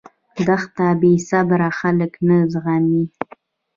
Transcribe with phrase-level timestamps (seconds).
[0.47, 3.03] دښته بېصبره خلک نه زغمي.